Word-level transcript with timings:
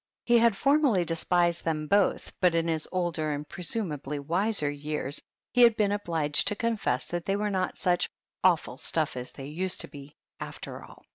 He 0.25 0.39
had 0.39 0.57
formerly 0.57 1.05
despised 1.05 1.63
them 1.63 1.85
both, 1.85 2.33
but 2.41 2.55
in 2.55 2.67
his 2.67 2.87
older 2.91 3.31
and 3.33 3.47
presumably 3.47 4.17
wiser 4.17 4.67
years 4.71 5.21
he 5.53 5.61
had 5.61 5.77
been 5.77 5.91
obliged 5.91 6.47
to 6.47 6.55
confess 6.55 7.05
that 7.05 7.25
they 7.25 7.35
were 7.35 7.51
not 7.51 7.77
such 7.77 8.09
"awful 8.43 8.79
stuff 8.79 9.15
as 9.15 9.31
they 9.31 9.45
used 9.45 9.79
to 9.81 9.87
be," 9.87 10.15
after 10.39 10.83
all. 10.83 11.05